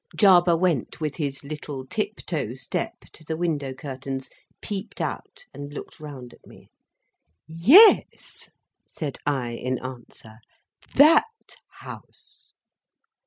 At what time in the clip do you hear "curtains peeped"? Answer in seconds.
3.71-4.99